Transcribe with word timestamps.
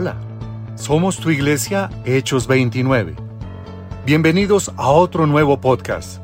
Hola, 0.00 0.14
somos 0.76 1.16
tu 1.16 1.28
iglesia 1.28 1.90
Hechos 2.04 2.46
29. 2.46 3.16
Bienvenidos 4.06 4.70
a 4.76 4.90
otro 4.90 5.26
nuevo 5.26 5.60
podcast. 5.60 6.22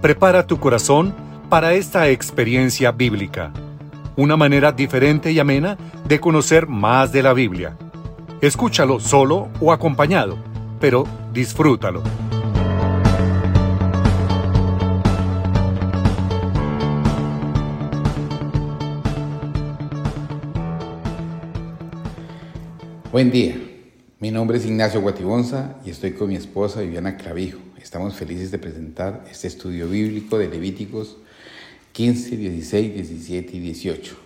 Prepara 0.00 0.46
tu 0.46 0.58
corazón 0.58 1.14
para 1.50 1.74
esta 1.74 2.08
experiencia 2.08 2.90
bíblica, 2.90 3.52
una 4.16 4.38
manera 4.38 4.72
diferente 4.72 5.30
y 5.30 5.38
amena 5.38 5.76
de 6.08 6.20
conocer 6.20 6.66
más 6.68 7.12
de 7.12 7.22
la 7.22 7.34
Biblia. 7.34 7.76
Escúchalo 8.40 8.98
solo 8.98 9.50
o 9.60 9.74
acompañado, 9.74 10.38
pero 10.80 11.04
disfrútalo. 11.34 12.02
Buen 23.12 23.30
día, 23.30 23.56
mi 24.20 24.30
nombre 24.30 24.56
es 24.56 24.64
Ignacio 24.64 25.02
Guatibonza 25.02 25.74
y 25.84 25.90
estoy 25.90 26.12
con 26.12 26.30
mi 26.30 26.36
esposa 26.36 26.80
Viviana 26.80 27.18
Clavijo. 27.18 27.58
Estamos 27.78 28.14
felices 28.14 28.50
de 28.50 28.56
presentar 28.56 29.26
este 29.30 29.48
estudio 29.48 29.86
bíblico 29.86 30.38
de 30.38 30.48
Levíticos 30.48 31.18
15, 31.92 32.38
16, 32.38 32.94
17 32.94 33.54
y 33.54 33.60
18. 33.60 34.16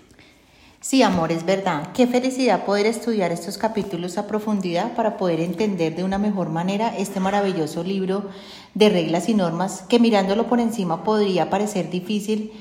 Sí, 0.80 1.02
amor, 1.02 1.32
es 1.32 1.44
verdad. 1.44 1.90
Qué 1.94 2.06
felicidad 2.06 2.64
poder 2.64 2.86
estudiar 2.86 3.32
estos 3.32 3.58
capítulos 3.58 4.18
a 4.18 4.28
profundidad 4.28 4.94
para 4.94 5.16
poder 5.16 5.40
entender 5.40 5.96
de 5.96 6.04
una 6.04 6.18
mejor 6.18 6.50
manera 6.50 6.96
este 6.96 7.18
maravilloso 7.18 7.82
libro 7.82 8.30
de 8.74 8.88
reglas 8.88 9.28
y 9.28 9.34
normas 9.34 9.82
que 9.88 9.98
mirándolo 9.98 10.46
por 10.46 10.60
encima 10.60 11.02
podría 11.02 11.50
parecer 11.50 11.90
difícil 11.90 12.52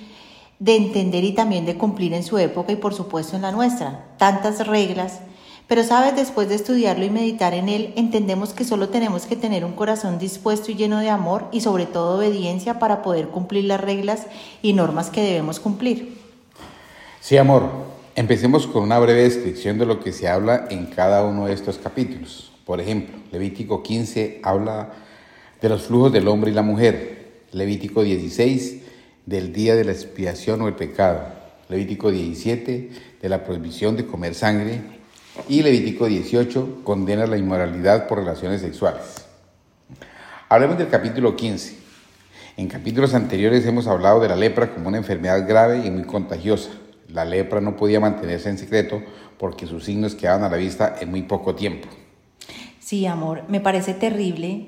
de 0.57 0.75
entender 0.75 1.23
y 1.23 1.33
también 1.33 1.67
de 1.67 1.77
cumplir 1.77 2.13
en 2.13 2.23
su 2.23 2.39
época 2.39 2.71
y 2.71 2.77
por 2.77 2.95
supuesto 2.95 3.35
en 3.35 3.43
la 3.43 3.51
nuestra. 3.51 4.07
Tantas 4.17 4.65
reglas 4.65 5.19
pero 5.67 5.83
sabes, 5.83 6.15
después 6.15 6.47
de 6.47 6.55
estudiarlo 6.55 7.05
y 7.05 7.09
meditar 7.09 7.55
en 7.55 7.69
él, 7.69 7.91
entendemos 7.95 8.53
que 8.53 8.63
solo 8.63 8.89
tenemos 8.89 9.25
que 9.25 9.35
tener 9.35 9.65
un 9.65 9.73
corazón 9.73 10.19
dispuesto 10.19 10.71
y 10.71 10.75
lleno 10.75 10.99
de 10.99 11.09
amor 11.09 11.47
y 11.51 11.61
sobre 11.61 11.87
todo 11.87 12.17
obediencia 12.17 12.77
para 12.77 13.01
poder 13.01 13.29
cumplir 13.29 13.65
las 13.65 13.81
reglas 13.81 14.27
y 14.61 14.73
normas 14.73 15.09
que 15.09 15.23
debemos 15.23 15.59
cumplir. 15.59 16.17
Sí, 17.19 17.37
amor. 17.37 17.63
Empecemos 18.15 18.67
con 18.67 18.83
una 18.83 18.99
breve 18.99 19.23
descripción 19.23 19.79
de 19.79 19.87
lo 19.87 19.99
que 19.99 20.13
se 20.13 20.27
habla 20.27 20.67
en 20.69 20.85
cada 20.85 21.25
uno 21.25 21.47
de 21.47 21.53
estos 21.53 21.79
capítulos. 21.79 22.51
Por 22.63 22.79
ejemplo, 22.79 23.15
Levítico 23.31 23.81
15 23.81 24.41
habla 24.43 24.93
de 25.61 25.69
los 25.69 25.83
flujos 25.83 26.13
del 26.13 26.27
hombre 26.27 26.51
y 26.51 26.53
la 26.53 26.61
mujer. 26.61 27.41
Levítico 27.51 28.03
16 28.03 28.83
del 29.25 29.51
día 29.51 29.75
de 29.75 29.83
la 29.83 29.91
expiación 29.93 30.61
o 30.61 30.67
el 30.67 30.75
pecado. 30.75 31.23
Levítico 31.67 32.11
17 32.11 32.91
de 33.19 33.29
la 33.29 33.43
prohibición 33.43 33.97
de 33.97 34.05
comer 34.05 34.35
sangre 34.35 34.94
y 35.47 35.61
Levítico 35.61 36.05
18 36.05 36.81
condena 36.83 37.27
la 37.27 37.37
inmoralidad 37.37 38.07
por 38.07 38.19
relaciones 38.19 38.61
sexuales. 38.61 39.25
Hablemos 40.49 40.77
del 40.77 40.89
capítulo 40.89 41.35
15. 41.35 41.77
En 42.57 42.67
capítulos 42.67 43.13
anteriores 43.13 43.65
hemos 43.65 43.87
hablado 43.87 44.19
de 44.19 44.29
la 44.29 44.35
lepra 44.35 44.73
como 44.73 44.87
una 44.87 44.97
enfermedad 44.97 45.47
grave 45.47 45.85
y 45.85 45.91
muy 45.91 46.03
contagiosa. 46.03 46.69
La 47.09 47.25
lepra 47.25 47.61
no 47.61 47.75
podía 47.75 47.99
mantenerse 47.99 48.49
en 48.49 48.57
secreto 48.57 49.01
porque 49.37 49.67
sus 49.67 49.85
signos 49.85 50.15
quedaban 50.15 50.43
a 50.43 50.49
la 50.49 50.57
vista 50.57 50.95
en 50.99 51.11
muy 51.11 51.23
poco 51.23 51.55
tiempo. 51.55 51.87
Sí, 52.79 53.05
amor, 53.05 53.43
me 53.47 53.59
parece 53.59 53.93
terrible, 53.93 54.67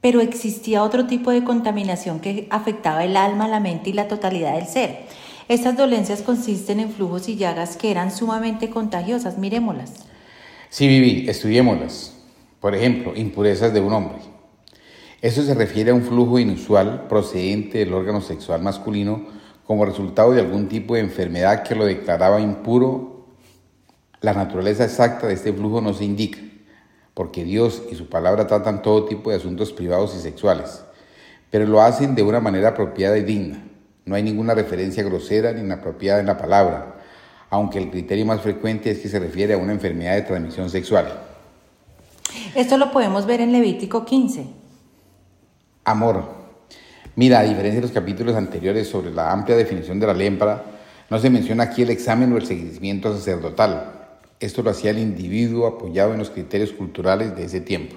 pero 0.00 0.20
existía 0.20 0.82
otro 0.82 1.06
tipo 1.06 1.30
de 1.30 1.44
contaminación 1.44 2.20
que 2.20 2.46
afectaba 2.50 3.04
el 3.04 3.16
alma, 3.16 3.48
la 3.48 3.60
mente 3.60 3.90
y 3.90 3.92
la 3.92 4.08
totalidad 4.08 4.54
del 4.54 4.66
ser. 4.66 5.06
Estas 5.46 5.76
dolencias 5.76 6.22
consisten 6.22 6.80
en 6.80 6.90
flujos 6.90 7.28
y 7.28 7.36
llagas 7.36 7.76
que 7.76 7.90
eran 7.90 8.10
sumamente 8.10 8.70
contagiosas. 8.70 9.36
Miremoslas. 9.36 9.92
Sí, 10.70 10.88
Vivi, 10.88 11.28
estudiémoslas. 11.28 12.14
Por 12.60 12.74
ejemplo, 12.74 13.14
impurezas 13.14 13.74
de 13.74 13.80
un 13.80 13.92
hombre. 13.92 14.16
Eso 15.20 15.42
se 15.42 15.54
refiere 15.54 15.90
a 15.90 15.94
un 15.94 16.02
flujo 16.02 16.38
inusual 16.38 17.08
procedente 17.08 17.78
del 17.78 17.92
órgano 17.92 18.22
sexual 18.22 18.62
masculino 18.62 19.26
como 19.66 19.84
resultado 19.84 20.32
de 20.32 20.40
algún 20.40 20.68
tipo 20.68 20.94
de 20.94 21.00
enfermedad 21.00 21.62
que 21.62 21.74
lo 21.74 21.84
declaraba 21.84 22.40
impuro. 22.40 23.26
La 24.22 24.32
naturaleza 24.32 24.84
exacta 24.84 25.26
de 25.26 25.34
este 25.34 25.52
flujo 25.52 25.82
no 25.82 25.92
se 25.92 26.04
indica, 26.04 26.38
porque 27.12 27.44
Dios 27.44 27.82
y 27.90 27.96
su 27.96 28.08
palabra 28.08 28.46
tratan 28.46 28.80
todo 28.80 29.04
tipo 29.04 29.28
de 29.28 29.36
asuntos 29.36 29.72
privados 29.72 30.14
y 30.16 30.20
sexuales, 30.20 30.84
pero 31.50 31.66
lo 31.66 31.82
hacen 31.82 32.14
de 32.14 32.22
una 32.22 32.40
manera 32.40 32.70
apropiada 32.70 33.18
y 33.18 33.22
digna. 33.22 33.62
No 34.04 34.14
hay 34.14 34.22
ninguna 34.22 34.54
referencia 34.54 35.02
grosera 35.02 35.52
ni 35.52 35.60
inapropiada 35.60 36.20
en 36.20 36.26
la 36.26 36.36
palabra, 36.36 36.96
aunque 37.50 37.78
el 37.78 37.90
criterio 37.90 38.26
más 38.26 38.40
frecuente 38.40 38.90
es 38.90 38.98
que 38.98 39.08
se 39.08 39.18
refiere 39.18 39.54
a 39.54 39.58
una 39.58 39.72
enfermedad 39.72 40.14
de 40.14 40.22
transmisión 40.22 40.68
sexual. 40.68 41.20
Esto 42.54 42.76
lo 42.76 42.90
podemos 42.90 43.26
ver 43.26 43.40
en 43.40 43.52
Levítico 43.52 44.04
15. 44.04 44.46
Amor. 45.84 46.24
Mira, 47.16 47.40
a 47.40 47.42
diferencia 47.44 47.76
de 47.76 47.86
los 47.86 47.92
capítulos 47.92 48.34
anteriores 48.34 48.88
sobre 48.88 49.12
la 49.12 49.30
amplia 49.30 49.56
definición 49.56 50.00
de 50.00 50.06
la 50.06 50.14
lepra, 50.14 50.64
no 51.08 51.18
se 51.18 51.30
menciona 51.30 51.64
aquí 51.64 51.82
el 51.82 51.90
examen 51.90 52.32
o 52.32 52.36
el 52.36 52.46
seguimiento 52.46 53.14
sacerdotal. 53.14 53.92
Esto 54.40 54.62
lo 54.62 54.70
hacía 54.70 54.90
el 54.90 54.98
individuo 54.98 55.66
apoyado 55.66 56.12
en 56.12 56.18
los 56.18 56.30
criterios 56.30 56.72
culturales 56.72 57.36
de 57.36 57.44
ese 57.44 57.60
tiempo. 57.60 57.94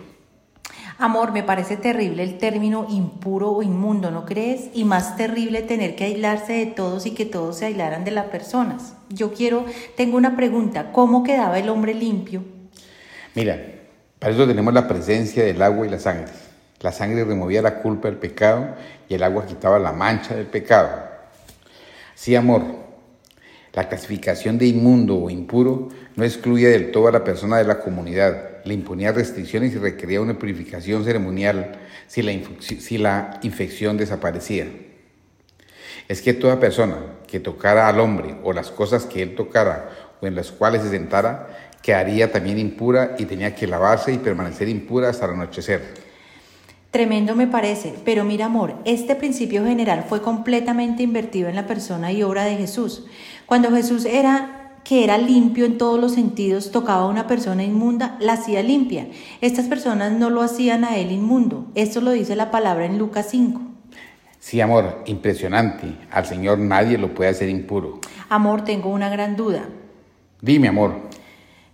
Amor, 1.00 1.32
me 1.32 1.44
parece 1.44 1.78
terrible 1.78 2.24
el 2.24 2.40
término 2.40 2.88
impuro 2.90 3.52
o 3.52 3.62
inmundo, 3.62 4.10
¿no 4.10 4.26
crees? 4.26 4.72
Y 4.74 4.84
más 4.84 5.16
terrible 5.16 5.62
tener 5.62 5.96
que 5.96 6.06
aislarse 6.06 6.54
de 6.54 6.66
todos 6.66 7.06
y 7.06 7.12
que 7.12 7.26
todos 7.26 7.58
se 7.58 7.68
aislaran 7.68 8.04
de 8.04 8.10
las 8.10 8.26
personas. 8.26 8.96
Yo 9.10 9.32
quiero, 9.32 9.66
tengo 9.96 10.18
una 10.18 10.36
pregunta, 10.36 10.92
¿cómo 10.92 11.22
quedaba 11.22 11.60
el 11.60 11.70
hombre 11.70 11.94
limpio? 11.94 12.44
Mira, 13.36 13.62
para 14.18 14.34
eso 14.34 14.48
tenemos 14.48 14.74
la 14.74 14.88
presencia 14.88 15.44
del 15.44 15.62
agua 15.62 15.86
y 15.86 15.90
la 15.92 16.00
sangre. 16.00 16.32
La 16.82 16.92
sangre 16.92 17.24
removía 17.24 17.62
la 17.62 17.80
culpa 17.80 18.08
del 18.08 18.18
pecado 18.18 18.76
y 19.08 19.14
el 19.14 19.22
agua 19.22 19.46
quitaba 19.46 19.78
la 19.78 19.92
mancha 19.92 20.34
del 20.34 20.48
pecado. 20.48 20.90
Sí, 22.16 22.36
amor, 22.36 22.64
la 23.74 23.88
clasificación 23.88 24.58
de 24.58 24.66
inmundo 24.66 25.16
o 25.16 25.30
impuro 25.30 25.90
no 26.16 26.24
excluía 26.24 26.70
del 26.70 26.90
todo 26.90 27.08
a 27.08 27.12
la 27.12 27.24
persona 27.24 27.58
de 27.58 27.66
la 27.66 27.80
comunidad 27.80 28.47
le 28.68 28.74
imponía 28.74 29.12
restricciones 29.12 29.74
y 29.74 29.78
requería 29.78 30.22
una 30.22 30.38
purificación 30.38 31.04
ceremonial 31.04 31.80
si 32.08 32.22
la, 32.22 32.34
si 32.60 32.98
la 32.98 33.40
infección 33.42 33.98
desaparecía. 33.98 34.68
Es 36.08 36.22
que 36.22 36.34
toda 36.34 36.60
persona 36.60 36.98
que 37.28 37.40
tocara 37.40 37.88
al 37.88 38.00
hombre 38.00 38.36
o 38.44 38.54
las 38.54 38.70
cosas 38.70 39.06
que 39.06 39.22
él 39.22 39.36
tocara 39.36 39.90
o 40.22 40.28
en 40.28 40.36
las 40.36 40.52
cuales 40.52 40.82
se 40.84 40.90
sentara, 40.90 41.72
quedaría 41.82 42.32
también 42.32 42.60
impura 42.60 43.16
y 43.18 43.26
tenía 43.26 43.56
que 43.56 43.68
lavarse 43.68 44.14
y 44.14 44.18
permanecer 44.18 44.70
impura 44.70 45.10
hasta 45.10 45.26
el 45.26 45.34
anochecer. 45.34 46.08
Tremendo 46.92 47.36
me 47.36 47.48
parece, 47.48 47.94
pero 48.06 48.24
mira 48.24 48.46
amor, 48.46 48.76
este 48.86 49.16
principio 49.16 49.66
general 49.66 50.06
fue 50.08 50.22
completamente 50.22 51.04
invertido 51.04 51.50
en 51.50 51.56
la 51.56 51.68
persona 51.68 52.12
y 52.12 52.24
obra 52.24 52.46
de 52.46 52.56
Jesús. 52.56 53.06
Cuando 53.46 53.72
Jesús 53.72 54.06
era 54.06 54.67
que 54.88 55.04
era 55.04 55.18
limpio 55.18 55.66
en 55.66 55.78
todos 55.78 56.00
los 56.00 56.14
sentidos, 56.14 56.72
tocaba 56.72 57.04
a 57.04 57.08
una 57.08 57.28
persona 57.28 57.62
inmunda, 57.64 58.16
la 58.22 58.34
hacía 58.34 58.64
limpia. 58.64 59.08
Estas 59.42 59.66
personas 59.66 60.14
no 60.14 60.30
lo 60.30 60.42
hacían 60.42 60.86
a 60.86 60.96
él 60.96 61.12
inmundo. 61.12 61.66
Esto 61.76 62.00
lo 62.00 62.12
dice 62.12 62.38
la 62.38 62.52
palabra 62.52 62.86
en 62.86 62.98
Lucas 62.98 63.28
5. 63.30 63.60
Sí, 64.40 64.62
amor, 64.62 65.04
impresionante. 65.06 65.94
Al 66.10 66.26
Señor 66.26 66.60
nadie 66.60 66.98
lo 66.98 67.14
puede 67.14 67.32
hacer 67.32 67.50
impuro. 67.50 68.00
Amor, 68.30 68.64
tengo 68.64 68.90
una 68.90 69.10
gran 69.10 69.36
duda. 69.36 69.68
Dime, 70.42 70.70
amor. 70.70 70.94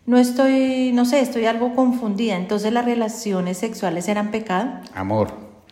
No 0.08 0.18
estoy, 0.18 0.92
no 0.92 1.06
sé, 1.06 1.20
estoy 1.20 1.46
algo 1.46 1.76
confundida. 1.76 2.36
Entonces, 2.36 2.74
¿las 2.74 2.84
relaciones 2.84 3.60
sexuales 3.60 4.08
eran 4.08 4.32
pecado? 4.32 4.72
Amor, 4.96 5.28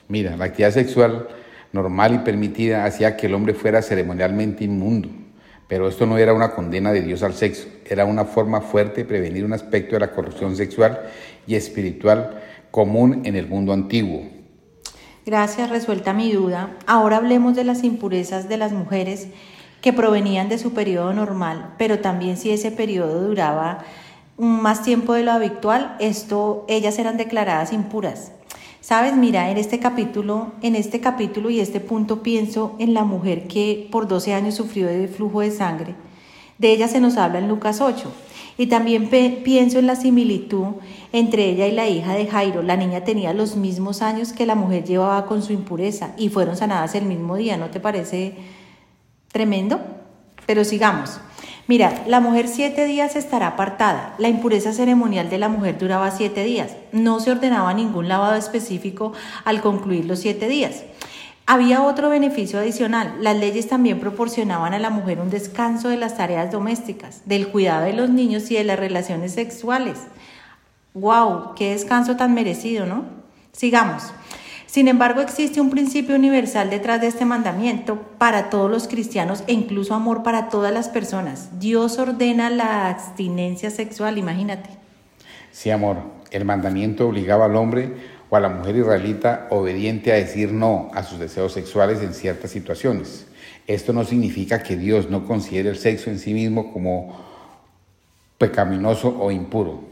mira, 0.07 0.37
la 0.37 0.45
actividad 0.45 0.71
sexual 0.71 1.27
normal 1.73 2.13
y 2.13 2.17
permitida 2.19 2.85
hacía 2.85 3.17
que 3.17 3.25
el 3.25 3.33
hombre 3.33 3.55
fuera 3.55 3.81
ceremonialmente 3.81 4.63
inmundo. 4.63 5.09
Pero 5.71 5.87
esto 5.87 6.05
no 6.05 6.17
era 6.17 6.33
una 6.33 6.51
condena 6.51 6.91
de 6.91 6.99
Dios 6.99 7.23
al 7.23 7.33
sexo, 7.33 7.69
era 7.85 8.03
una 8.03 8.25
forma 8.25 8.59
fuerte 8.59 9.03
de 9.03 9.05
prevenir 9.05 9.45
un 9.45 9.53
aspecto 9.53 9.95
de 9.95 10.01
la 10.01 10.11
corrupción 10.11 10.57
sexual 10.57 10.99
y 11.47 11.55
espiritual 11.55 12.41
común 12.71 13.21
en 13.23 13.37
el 13.37 13.47
mundo 13.47 13.71
antiguo. 13.71 14.23
Gracias, 15.25 15.69
resuelta 15.69 16.11
mi 16.11 16.33
duda. 16.33 16.75
Ahora 16.87 17.15
hablemos 17.15 17.55
de 17.55 17.63
las 17.63 17.85
impurezas 17.85 18.49
de 18.49 18.57
las 18.57 18.73
mujeres 18.73 19.29
que 19.79 19.93
provenían 19.93 20.49
de 20.49 20.57
su 20.57 20.73
periodo 20.73 21.13
normal, 21.13 21.73
pero 21.77 21.99
también 21.99 22.35
si 22.35 22.51
ese 22.51 22.71
periodo 22.71 23.25
duraba 23.25 23.85
más 24.37 24.83
tiempo 24.83 25.13
de 25.13 25.23
lo 25.23 25.31
habitual, 25.31 25.95
esto 26.01 26.65
ellas 26.67 26.99
eran 26.99 27.15
declaradas 27.15 27.71
impuras. 27.71 28.33
Sabes, 28.81 29.15
mira, 29.15 29.51
en 29.51 29.57
este 29.57 29.77
capítulo, 29.79 30.53
en 30.63 30.75
este 30.75 30.99
capítulo 30.99 31.51
y 31.51 31.59
este 31.59 31.79
punto 31.79 32.23
pienso 32.23 32.75
en 32.79 32.95
la 32.95 33.03
mujer 33.03 33.47
que 33.47 33.87
por 33.91 34.07
12 34.07 34.33
años 34.33 34.55
sufrió 34.55 34.87
de 34.87 35.07
flujo 35.07 35.41
de 35.41 35.51
sangre. 35.51 35.93
De 36.57 36.71
ella 36.71 36.87
se 36.87 36.99
nos 36.99 37.15
habla 37.17 37.37
en 37.37 37.47
Lucas 37.47 37.79
8. 37.79 38.11
Y 38.57 38.67
también 38.67 39.07
pienso 39.43 39.77
en 39.77 39.85
la 39.85 39.95
similitud 39.95 40.65
entre 41.13 41.45
ella 41.49 41.67
y 41.67 41.73
la 41.73 41.87
hija 41.89 42.15
de 42.15 42.25
Jairo. 42.25 42.63
La 42.63 42.75
niña 42.75 43.03
tenía 43.03 43.33
los 43.33 43.55
mismos 43.55 44.01
años 44.01 44.33
que 44.33 44.47
la 44.47 44.55
mujer 44.55 44.83
llevaba 44.83 45.27
con 45.27 45.43
su 45.43 45.53
impureza 45.53 46.13
y 46.17 46.29
fueron 46.29 46.57
sanadas 46.57 46.95
el 46.95 47.05
mismo 47.05 47.35
día. 47.35 47.57
¿No 47.57 47.69
te 47.69 47.79
parece 47.79 48.33
tremendo? 49.31 49.79
Pero 50.47 50.65
sigamos. 50.65 51.19
Mira, 51.71 52.03
la 52.05 52.19
mujer 52.19 52.49
siete 52.49 52.83
días 52.83 53.15
estará 53.15 53.47
apartada. 53.47 54.13
La 54.17 54.27
impureza 54.27 54.73
ceremonial 54.73 55.29
de 55.29 55.37
la 55.37 55.47
mujer 55.47 55.77
duraba 55.77 56.11
siete 56.11 56.43
días. 56.43 56.75
No 56.91 57.21
se 57.21 57.31
ordenaba 57.31 57.73
ningún 57.73 58.09
lavado 58.09 58.35
específico 58.35 59.13
al 59.45 59.61
concluir 59.61 60.03
los 60.03 60.19
siete 60.19 60.49
días. 60.49 60.83
Había 61.45 61.81
otro 61.81 62.09
beneficio 62.09 62.59
adicional. 62.59 63.15
Las 63.21 63.37
leyes 63.37 63.69
también 63.69 64.01
proporcionaban 64.01 64.73
a 64.73 64.79
la 64.79 64.89
mujer 64.89 65.21
un 65.21 65.29
descanso 65.29 65.87
de 65.87 65.95
las 65.95 66.17
tareas 66.17 66.51
domésticas, 66.51 67.21
del 67.23 67.47
cuidado 67.47 67.85
de 67.85 67.93
los 67.93 68.09
niños 68.09 68.51
y 68.51 68.55
de 68.55 68.65
las 68.65 68.77
relaciones 68.77 69.31
sexuales. 69.31 69.97
¡Wow! 70.93 71.55
¡Qué 71.55 71.71
descanso 71.71 72.17
tan 72.17 72.33
merecido, 72.33 72.85
¿no? 72.85 73.05
Sigamos. 73.53 74.11
Sin 74.71 74.87
embargo, 74.87 75.19
existe 75.19 75.59
un 75.59 75.69
principio 75.69 76.15
universal 76.15 76.69
detrás 76.69 77.01
de 77.01 77.07
este 77.07 77.25
mandamiento 77.25 78.01
para 78.17 78.49
todos 78.49 78.71
los 78.71 78.87
cristianos 78.87 79.43
e 79.47 79.51
incluso 79.51 79.93
amor 79.93 80.23
para 80.23 80.47
todas 80.47 80.73
las 80.73 80.87
personas. 80.87 81.59
Dios 81.59 81.99
ordena 81.99 82.49
la 82.49 82.87
abstinencia 82.87 83.69
sexual, 83.69 84.17
imagínate. 84.17 84.69
Sí, 85.51 85.71
amor. 85.71 85.97
El 86.31 86.45
mandamiento 86.45 87.09
obligaba 87.09 87.47
al 87.47 87.57
hombre 87.57 87.95
o 88.29 88.37
a 88.37 88.39
la 88.39 88.47
mujer 88.47 88.77
israelita 88.77 89.47
obediente 89.49 90.13
a 90.13 90.15
decir 90.15 90.53
no 90.53 90.89
a 90.93 91.03
sus 91.03 91.19
deseos 91.19 91.51
sexuales 91.51 92.01
en 92.01 92.13
ciertas 92.13 92.51
situaciones. 92.51 93.27
Esto 93.67 93.91
no 93.91 94.05
significa 94.05 94.63
que 94.63 94.77
Dios 94.77 95.09
no 95.09 95.27
considere 95.27 95.67
el 95.67 95.77
sexo 95.77 96.09
en 96.09 96.17
sí 96.17 96.33
mismo 96.33 96.71
como 96.71 97.19
pecaminoso 98.37 99.17
o 99.19 99.31
impuro 99.31 99.90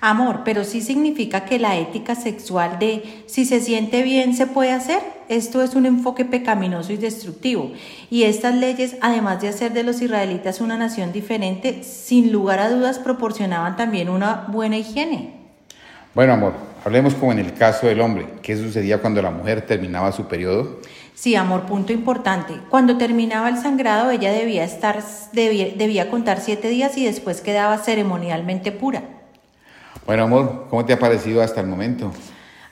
amor, 0.00 0.40
pero 0.44 0.64
sí 0.64 0.80
significa 0.80 1.44
que 1.44 1.58
la 1.58 1.76
ética 1.76 2.14
sexual 2.14 2.78
de 2.78 3.22
si 3.26 3.44
se 3.44 3.60
siente 3.60 4.02
bien 4.02 4.34
se 4.34 4.46
puede 4.46 4.72
hacer. 4.72 5.00
Esto 5.28 5.62
es 5.62 5.74
un 5.74 5.86
enfoque 5.86 6.24
pecaminoso 6.24 6.92
y 6.92 6.96
destructivo. 6.96 7.72
Y 8.10 8.24
estas 8.24 8.54
leyes, 8.54 8.96
además 9.00 9.40
de 9.40 9.48
hacer 9.48 9.72
de 9.72 9.82
los 9.82 10.00
israelitas 10.00 10.60
una 10.60 10.76
nación 10.76 11.12
diferente, 11.12 11.84
sin 11.84 12.32
lugar 12.32 12.58
a 12.58 12.70
dudas 12.70 12.98
proporcionaban 12.98 13.76
también 13.76 14.08
una 14.08 14.46
buena 14.48 14.76
higiene. 14.76 15.34
Bueno, 16.14 16.32
amor, 16.32 16.54
hablemos 16.84 17.14
como 17.14 17.32
en 17.32 17.38
el 17.38 17.54
caso 17.54 17.86
del 17.86 18.00
hombre. 18.00 18.26
¿Qué 18.42 18.56
sucedía 18.56 19.00
cuando 19.00 19.22
la 19.22 19.30
mujer 19.30 19.62
terminaba 19.62 20.10
su 20.10 20.26
periodo? 20.26 20.80
Sí, 21.14 21.36
amor, 21.36 21.66
punto 21.66 21.92
importante. 21.92 22.54
Cuando 22.70 22.96
terminaba 22.96 23.48
el 23.50 23.58
sangrado, 23.58 24.10
ella 24.10 24.32
debía 24.32 24.64
estar, 24.64 25.04
debía, 25.32 25.66
debía 25.76 26.10
contar 26.10 26.40
siete 26.40 26.68
días 26.68 26.96
y 26.96 27.04
después 27.04 27.42
quedaba 27.42 27.76
ceremonialmente 27.78 28.72
pura. 28.72 29.19
Bueno, 30.06 30.24
amor, 30.24 30.66
¿cómo 30.70 30.84
te 30.84 30.92
ha 30.92 30.98
parecido 30.98 31.42
hasta 31.42 31.60
el 31.60 31.66
momento? 31.66 32.12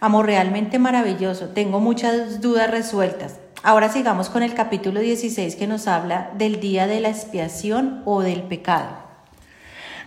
Amor, 0.00 0.26
realmente 0.26 0.78
maravilloso. 0.78 1.48
Tengo 1.48 1.80
muchas 1.80 2.40
dudas 2.40 2.70
resueltas. 2.70 3.36
Ahora 3.62 3.88
sigamos 3.90 4.28
con 4.28 4.42
el 4.42 4.54
capítulo 4.54 5.00
16 5.00 5.56
que 5.56 5.66
nos 5.66 5.88
habla 5.88 6.30
del 6.38 6.60
día 6.60 6.86
de 6.86 7.00
la 7.00 7.08
expiación 7.08 8.02
o 8.04 8.22
del 8.22 8.42
pecado. 8.42 8.96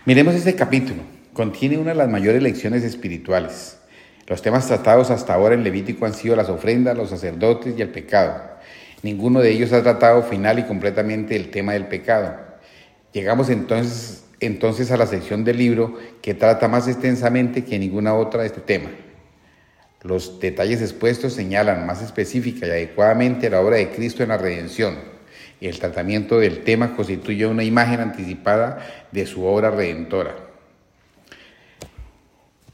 Miremos 0.04 0.34
este 0.34 0.54
capítulo. 0.54 1.02
Contiene 1.32 1.78
una 1.78 1.90
de 1.90 1.96
las 1.96 2.08
mayores 2.08 2.42
lecciones 2.42 2.82
espirituales. 2.82 3.78
Los 4.26 4.40
temas 4.40 4.66
tratados 4.66 5.10
hasta 5.10 5.34
ahora 5.34 5.54
en 5.54 5.64
Levítico 5.64 6.06
han 6.06 6.14
sido 6.14 6.36
las 6.36 6.48
ofrendas, 6.48 6.96
los 6.96 7.10
sacerdotes 7.10 7.74
y 7.76 7.82
el 7.82 7.90
pecado. 7.90 8.40
Ninguno 9.02 9.40
de 9.40 9.50
ellos 9.50 9.72
ha 9.72 9.82
tratado 9.82 10.22
final 10.22 10.58
y 10.58 10.64
completamente 10.64 11.36
el 11.36 11.50
tema 11.50 11.72
del 11.72 11.86
pecado. 11.86 12.36
Llegamos 13.12 13.50
entonces 13.50 14.21
entonces 14.46 14.90
a 14.90 14.96
la 14.96 15.06
sección 15.06 15.44
del 15.44 15.58
libro 15.58 15.98
que 16.20 16.34
trata 16.34 16.68
más 16.68 16.88
extensamente 16.88 17.64
que 17.64 17.78
ninguna 17.78 18.14
otra 18.14 18.44
este 18.44 18.60
tema. 18.60 18.90
Los 20.02 20.40
detalles 20.40 20.80
expuestos 20.80 21.32
señalan 21.32 21.86
más 21.86 22.02
específica 22.02 22.66
y 22.66 22.70
adecuadamente 22.70 23.48
la 23.48 23.60
obra 23.60 23.76
de 23.76 23.90
Cristo 23.90 24.22
en 24.22 24.30
la 24.30 24.38
redención 24.38 25.12
el 25.68 25.78
tratamiento 25.78 26.38
del 26.38 26.64
tema 26.64 26.96
constituye 26.96 27.46
una 27.46 27.62
imagen 27.62 28.00
anticipada 28.00 29.06
de 29.12 29.26
su 29.26 29.44
obra 29.44 29.70
redentora. 29.70 30.34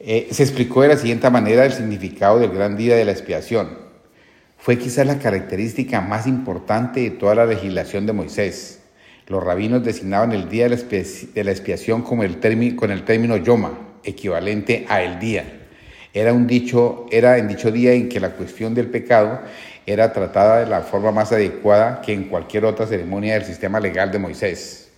Eh, 0.01 0.29
se 0.31 0.43
explicó 0.43 0.83
de 0.83 0.89
la 0.89 0.97
siguiente 0.97 1.29
manera 1.29 1.67
el 1.67 1.73
significado 1.73 2.39
del 2.39 2.51
gran 2.51 2.77
día 2.77 2.97
de 2.97 3.05
la 3.05 3.13
expiación. 3.13 3.77
Fue 4.57 4.79
quizás 4.79 5.07
la 5.07 5.19
característica 5.19 6.01
más 6.01 6.27
importante 6.27 7.01
de 7.01 7.11
toda 7.11 7.35
la 7.35 7.47
legislación 7.47 8.07
de 8.07 8.13
Moisés 8.13 8.78
los 9.29 9.45
rabinos 9.45 9.85
designaban 9.85 10.33
el 10.33 10.49
día 10.49 10.69
de 10.69 11.45
la 11.45 11.51
expiación 11.51 12.03
como 12.03 12.25
el 12.25 12.39
con 12.75 12.91
el 12.91 13.05
término 13.05 13.37
yoma, 13.37 13.79
equivalente 14.03 14.87
a 14.89 15.03
el 15.03 15.19
día. 15.19 15.45
Era, 16.15 16.33
un 16.33 16.47
dicho, 16.47 17.07
era 17.11 17.37
en 17.37 17.47
dicho 17.47 17.71
día 17.71 17.93
en 17.93 18.09
que 18.09 18.21
la 18.21 18.31
cuestión 18.31 18.75
del 18.75 18.89
pecado 18.89 19.41
era 19.85 20.13
tratada 20.15 20.61
de 20.61 20.67
la 20.67 20.81
forma 20.81 21.13
más 21.13 21.31
adecuada 21.33 22.01
que 22.01 22.15
en 22.15 22.25
cualquier 22.25 22.65
otra 22.65 22.87
ceremonia 22.87 23.35
del 23.35 23.45
sistema 23.45 23.79
legal 23.79 24.11
de 24.11 24.19
Moisés. 24.19 24.91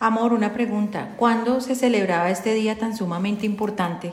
Amor, 0.00 0.32
una 0.32 0.54
pregunta. 0.54 1.14
¿Cuándo 1.16 1.60
se 1.60 1.74
celebraba 1.74 2.30
este 2.30 2.54
día 2.54 2.78
tan 2.78 2.96
sumamente 2.96 3.44
importante? 3.44 4.12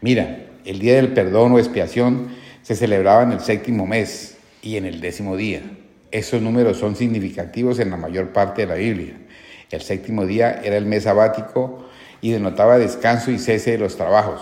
Mira, 0.00 0.46
el 0.64 0.78
día 0.78 0.94
del 0.94 1.12
perdón 1.12 1.52
o 1.52 1.58
expiación 1.58 2.28
se 2.62 2.74
celebraba 2.74 3.22
en 3.24 3.32
el 3.32 3.40
séptimo 3.40 3.86
mes 3.86 4.38
y 4.62 4.76
en 4.76 4.86
el 4.86 5.00
décimo 5.00 5.36
día. 5.36 5.60
Esos 6.10 6.40
números 6.40 6.78
son 6.78 6.96
significativos 6.96 7.78
en 7.78 7.90
la 7.90 7.96
mayor 7.96 8.32
parte 8.32 8.62
de 8.62 8.68
la 8.68 8.74
Biblia. 8.74 9.14
El 9.70 9.82
séptimo 9.82 10.24
día 10.24 10.60
era 10.64 10.76
el 10.76 10.86
mes 10.86 11.04
sabático 11.04 11.86
y 12.20 12.30
denotaba 12.30 12.78
descanso 12.78 13.30
y 13.30 13.38
cese 13.38 13.72
de 13.72 13.78
los 13.78 13.96
trabajos. 13.96 14.40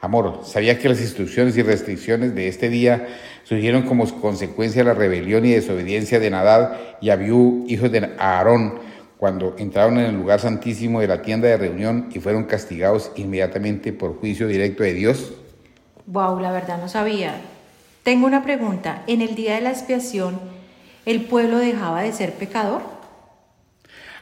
Amor, 0.00 0.42
¿sabía 0.44 0.78
que 0.78 0.88
las 0.88 1.00
instrucciones 1.00 1.56
y 1.56 1.62
restricciones 1.62 2.34
de 2.34 2.48
este 2.48 2.68
día 2.68 3.08
surgieron 3.44 3.82
como 3.82 4.06
consecuencia 4.20 4.82
de 4.82 4.88
la 4.88 4.94
rebelión 4.94 5.44
y 5.44 5.52
desobediencia 5.52 6.20
de 6.20 6.30
Nadab 6.30 6.98
y 7.00 7.10
Abiú, 7.10 7.64
hijos 7.66 7.90
de 7.90 8.14
Aarón, 8.18 8.80
cuando 9.16 9.56
entraron 9.58 9.98
en 9.98 10.06
el 10.06 10.14
lugar 10.14 10.38
santísimo 10.38 11.00
de 11.00 11.08
la 11.08 11.22
tienda 11.22 11.48
de 11.48 11.56
reunión 11.56 12.10
y 12.14 12.20
fueron 12.20 12.44
castigados 12.44 13.10
inmediatamente 13.16 13.92
por 13.92 14.18
juicio 14.20 14.46
directo 14.46 14.84
de 14.84 14.94
Dios? 14.94 15.32
Wow, 16.06 16.38
la 16.40 16.52
verdad 16.52 16.78
no 16.78 16.88
sabía. 16.88 17.40
Tengo 18.04 18.26
una 18.26 18.44
pregunta. 18.44 19.02
En 19.08 19.20
el 19.20 19.34
día 19.34 19.56
de 19.56 19.62
la 19.62 19.70
expiación, 19.70 20.38
¿el 21.08 21.24
pueblo 21.24 21.56
dejaba 21.56 22.02
de 22.02 22.12
ser 22.12 22.34
pecador? 22.34 22.82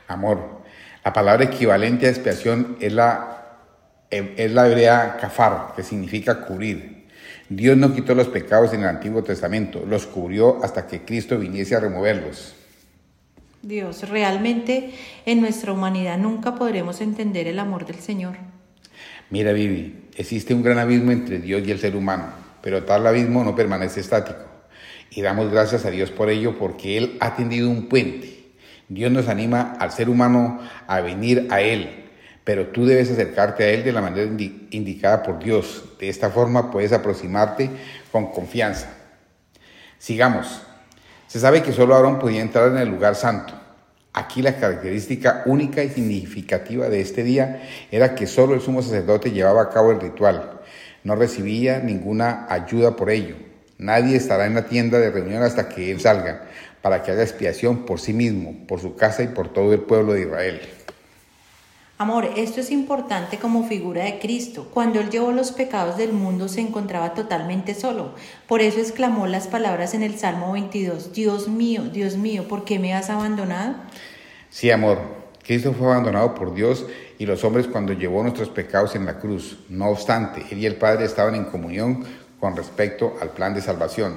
Amor, 0.06 0.62
la 1.04 1.12
palabra 1.12 1.44
equivalente 1.44 2.06
a 2.06 2.10
expiación 2.10 2.76
es 2.80 2.92
la, 2.92 3.58
es 4.08 4.52
la 4.52 4.68
hebrea 4.68 5.16
kafar, 5.20 5.72
que 5.74 5.82
significa 5.82 6.42
cubrir. 6.42 7.08
Dios 7.48 7.76
no 7.76 7.92
quitó 7.92 8.14
los 8.14 8.28
pecados 8.28 8.72
en 8.72 8.82
el 8.82 8.86
Antiguo 8.86 9.24
Testamento, 9.24 9.84
los 9.84 10.06
cubrió 10.06 10.62
hasta 10.62 10.86
que 10.86 11.04
Cristo 11.04 11.36
viniese 11.38 11.74
a 11.74 11.80
removerlos. 11.80 12.54
Dios, 13.62 14.08
realmente 14.08 14.92
en 15.26 15.40
nuestra 15.40 15.72
humanidad 15.72 16.18
nunca 16.18 16.54
podremos 16.54 17.00
entender 17.00 17.48
el 17.48 17.58
amor 17.58 17.84
del 17.84 17.96
Señor. 17.96 18.36
Mira, 19.30 19.52
Vivi, 19.52 20.06
existe 20.14 20.54
un 20.54 20.62
gran 20.62 20.78
abismo 20.78 21.10
entre 21.10 21.40
Dios 21.40 21.66
y 21.66 21.72
el 21.72 21.80
ser 21.80 21.96
humano, 21.96 22.26
pero 22.62 22.84
tal 22.84 23.04
abismo 23.08 23.42
no 23.42 23.56
permanece 23.56 23.98
estático. 23.98 24.45
Y 25.10 25.22
damos 25.22 25.50
gracias 25.50 25.84
a 25.84 25.90
Dios 25.90 26.10
por 26.10 26.30
ello 26.30 26.58
porque 26.58 26.98
Él 26.98 27.16
ha 27.20 27.36
tendido 27.36 27.70
un 27.70 27.88
puente. 27.88 28.36
Dios 28.88 29.10
nos 29.10 29.28
anima 29.28 29.76
al 29.80 29.90
ser 29.90 30.08
humano 30.08 30.60
a 30.86 31.00
venir 31.00 31.48
a 31.50 31.60
Él, 31.60 32.04
pero 32.44 32.68
tú 32.68 32.86
debes 32.86 33.10
acercarte 33.10 33.64
a 33.64 33.68
Él 33.70 33.82
de 33.82 33.92
la 33.92 34.00
manera 34.00 34.30
indicada 34.70 35.22
por 35.22 35.42
Dios. 35.42 35.84
De 35.98 36.08
esta 36.08 36.30
forma 36.30 36.70
puedes 36.70 36.92
aproximarte 36.92 37.70
con 38.12 38.30
confianza. 38.30 38.88
Sigamos. 39.98 40.62
Se 41.26 41.40
sabe 41.40 41.62
que 41.62 41.72
solo 41.72 41.94
Aarón 41.94 42.18
podía 42.18 42.40
entrar 42.40 42.68
en 42.68 42.78
el 42.78 42.88
lugar 42.88 43.16
santo. 43.16 43.54
Aquí 44.12 44.40
la 44.40 44.56
característica 44.56 45.42
única 45.44 45.82
y 45.82 45.90
significativa 45.90 46.88
de 46.88 47.00
este 47.00 47.22
día 47.22 47.62
era 47.90 48.14
que 48.14 48.26
solo 48.26 48.54
el 48.54 48.60
sumo 48.60 48.80
sacerdote 48.80 49.30
llevaba 49.30 49.62
a 49.62 49.68
cabo 49.70 49.90
el 49.90 50.00
ritual. 50.00 50.60
No 51.04 51.16
recibía 51.16 51.80
ninguna 51.80 52.46
ayuda 52.48 52.96
por 52.96 53.10
ello. 53.10 53.45
Nadie 53.78 54.16
estará 54.16 54.46
en 54.46 54.54
la 54.54 54.66
tienda 54.66 54.98
de 54.98 55.10
reunión 55.10 55.42
hasta 55.42 55.68
que 55.68 55.90
Él 55.90 56.00
salga, 56.00 56.46
para 56.80 57.02
que 57.02 57.10
haga 57.10 57.22
expiación 57.22 57.84
por 57.84 58.00
sí 58.00 58.12
mismo, 58.12 58.66
por 58.66 58.80
su 58.80 58.96
casa 58.96 59.22
y 59.22 59.28
por 59.28 59.52
todo 59.52 59.72
el 59.72 59.80
pueblo 59.80 60.14
de 60.14 60.22
Israel. 60.22 60.60
Amor, 61.98 62.28
esto 62.36 62.60
es 62.60 62.70
importante 62.70 63.38
como 63.38 63.66
figura 63.66 64.04
de 64.04 64.18
Cristo. 64.18 64.68
Cuando 64.72 65.00
Él 65.00 65.08
llevó 65.08 65.32
los 65.32 65.52
pecados 65.52 65.96
del 65.96 66.12
mundo 66.12 66.46
se 66.46 66.60
encontraba 66.60 67.14
totalmente 67.14 67.74
solo. 67.74 68.14
Por 68.46 68.60
eso 68.60 68.80
exclamó 68.80 69.26
las 69.26 69.46
palabras 69.46 69.94
en 69.94 70.02
el 70.02 70.18
Salmo 70.18 70.52
22, 70.52 71.14
Dios 71.14 71.48
mío, 71.48 71.84
Dios 71.84 72.16
mío, 72.16 72.48
¿por 72.48 72.64
qué 72.64 72.78
me 72.78 72.92
has 72.92 73.08
abandonado? 73.08 73.76
Sí, 74.50 74.70
amor, 74.70 74.98
Cristo 75.42 75.72
fue 75.72 75.86
abandonado 75.86 76.34
por 76.34 76.54
Dios 76.54 76.84
y 77.18 77.24
los 77.24 77.44
hombres 77.44 77.66
cuando 77.66 77.92
llevó 77.92 78.22
nuestros 78.22 78.50
pecados 78.50 78.94
en 78.94 79.06
la 79.06 79.18
cruz. 79.18 79.60
No 79.68 79.88
obstante, 79.88 80.44
Él 80.50 80.58
y 80.58 80.66
el 80.66 80.76
Padre 80.76 81.06
estaban 81.06 81.34
en 81.34 81.44
comunión 81.44 82.04
con 82.46 82.54
respecto 82.54 83.16
al 83.20 83.30
plan 83.30 83.54
de 83.54 83.60
salvación. 83.60 84.14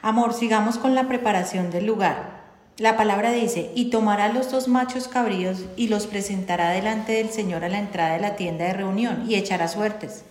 Amor, 0.00 0.32
sigamos 0.32 0.78
con 0.78 0.94
la 0.94 1.06
preparación 1.06 1.70
del 1.70 1.84
lugar. 1.84 2.38
La 2.78 2.96
palabra 2.96 3.30
dice, 3.30 3.70
y 3.74 3.90
tomará 3.90 4.32
los 4.32 4.50
dos 4.50 4.68
machos 4.68 5.06
cabríos 5.06 5.66
y 5.76 5.88
los 5.88 6.06
presentará 6.06 6.70
delante 6.70 7.12
del 7.12 7.28
Señor 7.28 7.62
a 7.62 7.68
la 7.68 7.78
entrada 7.78 8.14
de 8.14 8.20
la 8.20 8.36
tienda 8.36 8.64
de 8.64 8.72
reunión 8.72 9.24
y 9.28 9.34
echará 9.34 9.68
suertes. 9.68 10.24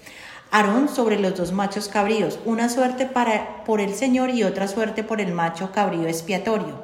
Aarón 0.50 0.90
sobre 0.90 1.20
los 1.20 1.36
dos 1.36 1.52
machos 1.52 1.90
cabríos, 1.90 2.40
una 2.44 2.70
suerte 2.70 3.06
para, 3.06 3.64
por 3.64 3.80
el 3.80 3.94
Señor 3.94 4.32
y 4.32 4.44
otra 4.44 4.68
suerte 4.68 5.04
por 5.04 5.22
el 5.22 5.34
macho 5.34 5.72
cabrío 5.72 6.08
expiatorio. 6.08 6.82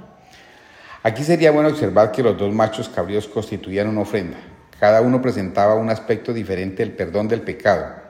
Aquí 1.02 1.24
sería 1.24 1.50
bueno 1.50 1.70
observar 1.70 2.12
que 2.12 2.22
los 2.22 2.38
dos 2.38 2.54
machos 2.54 2.90
cabríos 2.90 3.28
constituían 3.28 3.88
una 3.88 4.02
ofrenda. 4.02 4.38
Cada 4.80 5.02
uno 5.02 5.20
presentaba 5.20 5.74
un 5.74 5.90
aspecto 5.90 6.32
diferente 6.32 6.84
del 6.84 6.92
perdón 6.92 7.28
del 7.28 7.42
pecado. 7.42 8.03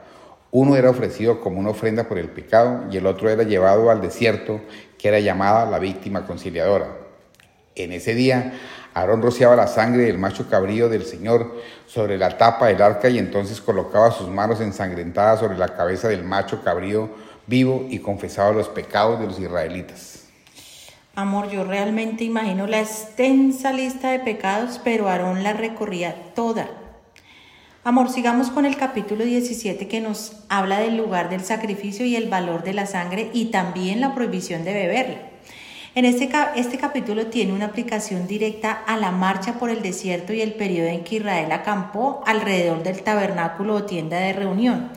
Uno 0.54 0.76
era 0.76 0.88
ofrecido 0.88 1.40
como 1.40 1.58
una 1.58 1.70
ofrenda 1.70 2.04
por 2.04 2.16
el 2.16 2.28
pecado 2.28 2.84
y 2.88 2.96
el 2.96 3.08
otro 3.08 3.28
era 3.28 3.42
llevado 3.42 3.90
al 3.90 4.00
desierto, 4.00 4.60
que 4.96 5.08
era 5.08 5.18
llamada 5.18 5.68
la 5.68 5.80
víctima 5.80 6.28
conciliadora. 6.28 6.96
En 7.74 7.90
ese 7.90 8.14
día, 8.14 8.52
Aarón 8.94 9.20
rociaba 9.20 9.56
la 9.56 9.66
sangre 9.66 10.04
del 10.04 10.16
macho 10.16 10.48
cabrío 10.48 10.88
del 10.88 11.04
Señor 11.06 11.60
sobre 11.86 12.18
la 12.18 12.38
tapa 12.38 12.68
del 12.68 12.80
arca 12.82 13.08
y 13.08 13.18
entonces 13.18 13.60
colocaba 13.60 14.12
sus 14.12 14.28
manos 14.28 14.60
ensangrentadas 14.60 15.40
sobre 15.40 15.58
la 15.58 15.74
cabeza 15.74 16.06
del 16.06 16.22
macho 16.22 16.62
cabrío 16.62 17.10
vivo 17.48 17.88
y 17.90 17.98
confesaba 17.98 18.52
los 18.52 18.68
pecados 18.68 19.18
de 19.18 19.26
los 19.26 19.40
israelitas. 19.40 20.28
Amor, 21.16 21.50
yo 21.50 21.64
realmente 21.64 22.22
imagino 22.22 22.68
la 22.68 22.78
extensa 22.78 23.72
lista 23.72 24.12
de 24.12 24.20
pecados, 24.20 24.80
pero 24.84 25.08
Aarón 25.08 25.42
la 25.42 25.52
recorría 25.52 26.32
toda. 26.36 26.83
Amor, 27.86 28.08
sigamos 28.08 28.48
con 28.48 28.64
el 28.64 28.78
capítulo 28.78 29.26
17 29.26 29.88
que 29.88 30.00
nos 30.00 30.32
habla 30.48 30.78
del 30.78 30.96
lugar 30.96 31.28
del 31.28 31.42
sacrificio 31.42 32.06
y 32.06 32.16
el 32.16 32.30
valor 32.30 32.64
de 32.64 32.72
la 32.72 32.86
sangre 32.86 33.28
y 33.34 33.50
también 33.50 34.00
la 34.00 34.14
prohibición 34.14 34.64
de 34.64 34.72
beberla. 34.72 35.18
En 35.94 36.06
este, 36.06 36.30
este 36.56 36.78
capítulo 36.78 37.26
tiene 37.26 37.52
una 37.52 37.66
aplicación 37.66 38.26
directa 38.26 38.72
a 38.72 38.96
la 38.96 39.10
marcha 39.10 39.58
por 39.58 39.68
el 39.68 39.82
desierto 39.82 40.32
y 40.32 40.40
el 40.40 40.54
periodo 40.54 40.88
en 40.88 41.04
que 41.04 41.16
Israel 41.16 41.52
acampó 41.52 42.24
alrededor 42.26 42.82
del 42.82 43.02
tabernáculo 43.02 43.74
o 43.74 43.84
tienda 43.84 44.18
de 44.18 44.32
reunión. 44.32 44.88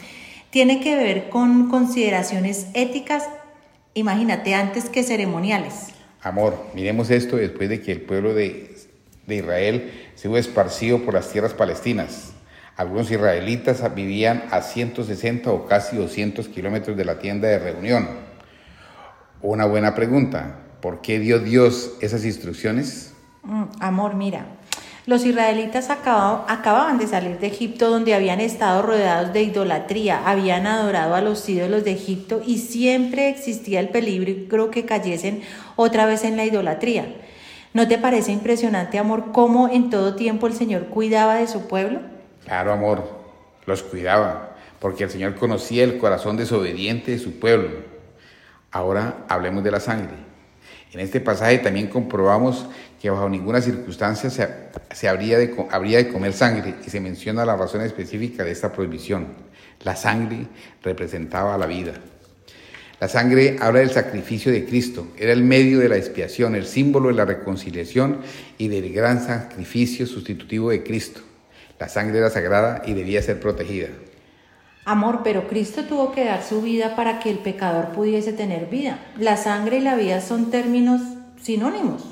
Tiene 0.50 0.80
que 0.80 0.96
ver 0.96 1.28
con 1.28 1.70
consideraciones 1.70 2.68
éticas, 2.74 3.28
imagínate, 3.96 4.56
antes 4.56 4.88
que 4.88 5.04
ceremoniales. 5.04 5.88
Amor, 6.22 6.58
miremos 6.74 7.10
esto 7.10 7.36
después 7.36 7.68
de 7.68 7.82
que 7.82 7.92
el 7.92 8.00
pueblo 8.00 8.34
de, 8.34 8.78
de 9.26 9.36
Israel 9.36 9.92
se 10.16 10.30
hubo 10.30 10.38
esparcido 10.38 11.04
por 11.04 11.16
las 11.16 11.30
tierras 11.30 11.54
palestinas. 11.54 12.37
Algunos 12.78 13.10
israelitas 13.10 13.84
vivían 13.96 14.44
a 14.52 14.62
160 14.62 15.52
o 15.52 15.66
casi 15.66 15.98
200 15.98 16.48
kilómetros 16.48 16.96
de 16.96 17.06
la 17.06 17.18
tienda 17.18 17.48
de 17.48 17.58
reunión. 17.58 18.08
Una 19.42 19.66
buena 19.66 19.96
pregunta. 19.96 20.60
¿Por 20.80 21.02
qué 21.02 21.18
dio 21.18 21.40
Dios 21.40 21.94
esas 22.02 22.24
instrucciones? 22.24 23.16
Mm, 23.42 23.64
amor, 23.80 24.14
mira, 24.14 24.46
los 25.08 25.26
israelitas 25.26 25.90
acababan 25.90 27.00
de 27.00 27.08
salir 27.08 27.40
de 27.40 27.48
Egipto 27.48 27.90
donde 27.90 28.14
habían 28.14 28.42
estado 28.42 28.84
rodeados 28.84 29.34
de 29.34 29.42
idolatría, 29.42 30.22
habían 30.30 30.68
adorado 30.68 31.16
a 31.16 31.22
los 31.22 31.50
ídolos 31.50 31.84
de 31.84 31.94
Egipto 31.94 32.44
y 32.46 32.60
siempre 32.60 33.30
existía 33.30 33.80
el 33.80 33.90
peligro 33.90 34.70
que 34.70 34.86
cayesen 34.86 35.42
otra 35.78 36.06
vez 36.06 36.24
en 36.24 36.38
la 36.38 36.46
idolatría. 36.46 37.08
¿No 37.74 37.88
te 37.88 37.98
parece 37.98 38.32
impresionante, 38.32 39.00
amor, 39.00 39.32
cómo 39.32 39.68
en 39.68 39.90
todo 39.90 40.16
tiempo 40.16 40.46
el 40.46 40.54
Señor 40.54 40.88
cuidaba 40.88 41.36
de 41.36 41.48
su 41.48 41.68
pueblo? 41.68 42.17
Claro, 42.48 42.72
amor, 42.72 43.04
los 43.66 43.84
cuidaba, 43.84 44.56
porque 44.80 45.04
el 45.04 45.10
Señor 45.10 45.36
conocía 45.36 45.84
el 45.84 45.98
corazón 45.98 46.38
desobediente 46.38 47.12
de 47.12 47.20
su 47.20 47.40
pueblo. 47.40 47.72
Ahora 48.72 49.26
hablemos 49.28 49.66
de 49.66 49.72
la 49.72 49.82
sangre. 49.82 50.16
En 50.94 51.02
este 51.02 51.20
pasaje 51.20 51.58
también 51.58 51.88
comprobamos 51.88 52.66
que 53.02 53.10
bajo 53.10 53.28
ninguna 53.28 53.60
circunstancia 53.60 54.30
se, 54.30 55.10
habría, 55.10 55.38
de, 55.38 55.54
habría 55.72 55.98
de 55.98 56.08
comer 56.08 56.32
sangre 56.32 56.76
y 56.86 56.90
se 56.90 57.02
menciona 57.02 57.44
la 57.44 57.58
razón 57.58 57.82
específica 57.82 58.46
de 58.46 58.52
esta 58.52 58.72
prohibición. 58.72 59.28
La 59.84 59.98
sangre 59.98 60.48
representaba 60.82 61.58
la 61.58 61.66
vida. 61.66 61.96
La 63.02 63.10
sangre 63.10 63.58
habla 63.60 63.82
del 63.82 63.92
sacrificio 63.92 64.54
de 64.54 64.64
Cristo, 64.64 65.10
era 65.18 65.34
el 65.34 65.44
medio 65.44 65.80
de 65.80 65.90
la 65.90 65.98
expiación, 65.98 66.56
el 66.56 66.66
símbolo 66.66 67.10
de 67.10 67.16
la 67.16 67.26
reconciliación 67.26 68.22
y 68.58 68.70
del 68.70 68.94
gran 68.94 69.22
sacrificio 69.22 70.08
sustitutivo 70.08 70.70
de 70.70 70.82
Cristo. 70.82 71.27
La 71.80 71.90
sangre 71.90 72.20
era 72.20 72.30
sagrada 72.30 72.82
y 72.86 72.94
debía 72.94 73.22
ser 73.22 73.40
protegida. 73.40 73.88
Amor, 74.86 75.20
pero 75.24 75.48
Cristo 75.48 75.84
tuvo 75.84 76.14
que 76.14 76.24
dar 76.24 76.44
su 76.44 76.62
vida 76.62 76.96
para 76.96 77.20
que 77.20 77.30
el 77.30 77.40
pecador 77.40 77.92
pudiese 77.92 78.32
tener 78.32 78.68
vida. 78.68 79.00
La 79.20 79.36
sangre 79.36 79.78
y 79.78 79.82
la 79.82 79.96
vida 79.96 80.22
son 80.22 80.50
términos 80.50 81.02
sinónimos. 81.42 82.04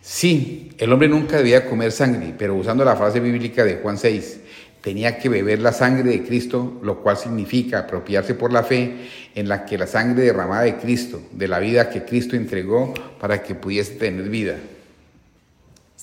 Sí, 0.00 0.70
el 0.78 0.92
hombre 0.92 1.08
nunca 1.08 1.36
debía 1.36 1.66
comer 1.66 1.92
sangre, 1.92 2.34
pero 2.38 2.54
usando 2.54 2.86
la 2.86 2.96
frase 2.96 3.20
bíblica 3.20 3.64
de 3.64 3.76
Juan 3.76 3.98
6, 3.98 4.40
tenía 4.80 5.18
que 5.18 5.28
beber 5.28 5.60
la 5.60 5.72
sangre 5.72 6.10
de 6.10 6.24
Cristo, 6.24 6.80
lo 6.82 7.02
cual 7.02 7.18
significa 7.18 7.80
apropiarse 7.80 8.34
por 8.34 8.50
la 8.50 8.62
fe 8.62 8.94
en 9.34 9.48
la 9.48 9.66
que 9.66 9.76
la 9.76 9.86
sangre 9.86 10.22
derramada 10.22 10.62
de 10.62 10.78
Cristo, 10.78 11.20
de 11.32 11.48
la 11.48 11.58
vida 11.58 11.90
que 11.90 12.04
Cristo 12.04 12.34
entregó 12.34 12.94
para 13.20 13.42
que 13.42 13.54
pudiese 13.54 13.96
tener 13.96 14.30
vida. 14.30 14.56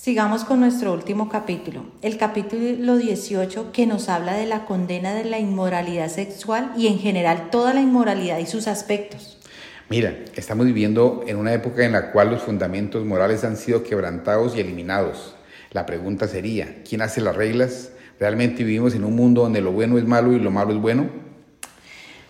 Sigamos 0.00 0.44
con 0.44 0.60
nuestro 0.60 0.92
último 0.92 1.28
capítulo, 1.28 1.82
el 2.02 2.18
capítulo 2.18 2.96
18 2.96 3.72
que 3.72 3.84
nos 3.84 4.08
habla 4.08 4.34
de 4.34 4.46
la 4.46 4.64
condena 4.64 5.12
de 5.12 5.24
la 5.24 5.40
inmoralidad 5.40 6.08
sexual 6.08 6.72
y 6.76 6.86
en 6.86 7.00
general 7.00 7.50
toda 7.50 7.74
la 7.74 7.80
inmoralidad 7.80 8.38
y 8.38 8.46
sus 8.46 8.68
aspectos. 8.68 9.38
Mira, 9.88 10.16
estamos 10.36 10.66
viviendo 10.66 11.24
en 11.26 11.36
una 11.36 11.52
época 11.52 11.84
en 11.84 11.90
la 11.90 12.12
cual 12.12 12.30
los 12.30 12.42
fundamentos 12.42 13.04
morales 13.04 13.42
han 13.42 13.56
sido 13.56 13.82
quebrantados 13.82 14.54
y 14.54 14.60
eliminados. 14.60 15.34
La 15.72 15.84
pregunta 15.84 16.28
sería, 16.28 16.76
¿quién 16.88 17.02
hace 17.02 17.20
las 17.20 17.34
reglas? 17.34 17.90
¿Realmente 18.20 18.62
vivimos 18.62 18.94
en 18.94 19.02
un 19.02 19.16
mundo 19.16 19.42
donde 19.42 19.60
lo 19.60 19.72
bueno 19.72 19.98
es 19.98 20.04
malo 20.04 20.32
y 20.32 20.38
lo 20.38 20.52
malo 20.52 20.70
es 20.70 20.80
bueno? 20.80 21.10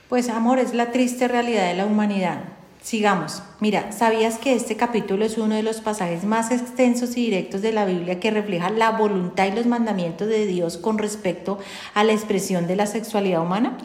Pues 0.09 0.31
amor, 0.31 0.59
es 0.59 0.73
la 0.73 0.91
triste 0.91 1.29
realidad 1.29 1.69
de 1.69 1.75
la 1.75 1.85
humanidad. 1.85 2.58
Sigamos. 2.89 3.43
Mira, 3.61 3.93
¿sabías 3.93 4.39
que 4.39 4.55
este 4.55 4.79
capítulo 4.79 5.23
es 5.23 5.37
uno 5.37 5.55
de 5.55 5.63
los 5.63 5.83
pasajes 5.83 6.25
más 6.25 6.51
extensos 6.51 7.19
y 7.19 7.27
directos 7.27 7.61
de 7.61 7.71
la 7.71 7.85
Biblia 7.85 8.19
que 8.19 8.31
refleja 8.31 8.71
la 8.71 8.93
voluntad 8.93 9.47
y 9.47 9.55
los 9.55 9.67
mandamientos 9.67 10.27
de 10.27 10.47
Dios 10.47 10.79
con 10.79 10.97
respecto 10.97 11.59
a 11.93 12.03
la 12.03 12.15
expresión 12.15 12.67
de 12.67 12.77
la 12.77 12.87
sexualidad 12.87 13.43
humana? 13.43 13.77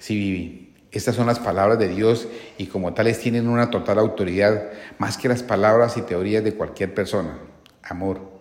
Sí, 0.00 0.16
Vivi. 0.16 0.72
Estas 0.90 1.14
son 1.14 1.28
las 1.28 1.38
palabras 1.38 1.78
de 1.78 1.90
Dios 1.90 2.26
y 2.58 2.66
como 2.66 2.92
tales 2.92 3.20
tienen 3.20 3.46
una 3.46 3.70
total 3.70 4.00
autoridad 4.00 4.72
más 4.98 5.16
que 5.16 5.28
las 5.28 5.44
palabras 5.44 5.96
y 5.96 6.02
teorías 6.02 6.42
de 6.42 6.54
cualquier 6.54 6.92
persona. 6.92 7.38
Amor, 7.84 8.39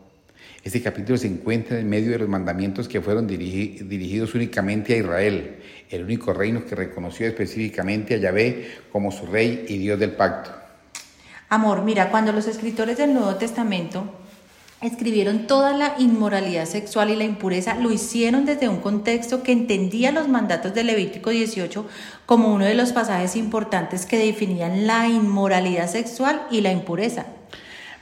este 0.63 0.81
capítulo 0.81 1.17
se 1.17 1.27
encuentra 1.27 1.79
en 1.79 1.89
medio 1.89 2.11
de 2.11 2.19
los 2.19 2.27
mandamientos 2.27 2.89
que 2.89 3.01
fueron 3.01 3.27
dirigidos 3.27 4.35
únicamente 4.35 4.93
a 4.93 4.97
Israel, 4.97 5.55
el 5.89 6.03
único 6.03 6.33
reino 6.33 6.65
que 6.65 6.75
reconoció 6.75 7.27
específicamente 7.27 8.15
a 8.15 8.17
Yahvé 8.17 8.69
como 8.91 9.11
su 9.11 9.25
rey 9.25 9.65
y 9.69 9.77
Dios 9.77 9.97
del 9.99 10.11
pacto. 10.11 10.51
Amor, 11.47 11.83
mira, 11.83 12.11
cuando 12.11 12.31
los 12.33 12.45
escritores 12.47 12.97
del 12.97 13.13
Nuevo 13.13 13.35
Testamento 13.35 14.13
escribieron 14.81 15.47
toda 15.47 15.73
la 15.73 15.95
inmoralidad 15.97 16.65
sexual 16.65 17.09
y 17.09 17.15
la 17.15 17.23
impureza, 17.23 17.75
lo 17.75 17.91
hicieron 17.91 18.45
desde 18.45 18.69
un 18.69 18.81
contexto 18.81 19.43
que 19.43 19.51
entendía 19.51 20.11
los 20.11 20.27
mandatos 20.27 20.73
de 20.73 20.83
Levítico 20.83 21.31
18 21.31 21.85
como 22.25 22.53
uno 22.53 22.65
de 22.65 22.75
los 22.75 22.91
pasajes 22.91 23.35
importantes 23.35 24.05
que 24.05 24.17
definían 24.17 24.87
la 24.87 25.07
inmoralidad 25.07 25.89
sexual 25.89 26.45
y 26.51 26.61
la 26.61 26.71
impureza. 26.71 27.25